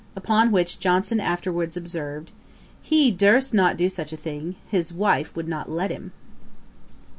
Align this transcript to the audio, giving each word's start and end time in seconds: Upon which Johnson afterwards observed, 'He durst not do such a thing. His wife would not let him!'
Upon 0.15 0.51
which 0.51 0.79
Johnson 0.79 1.19
afterwards 1.19 1.77
observed, 1.77 2.31
'He 2.81 3.11
durst 3.11 3.53
not 3.53 3.77
do 3.77 3.87
such 3.87 4.11
a 4.11 4.17
thing. 4.17 4.55
His 4.67 4.91
wife 4.91 5.35
would 5.35 5.47
not 5.47 5.69
let 5.69 5.91
him!' 5.91 6.11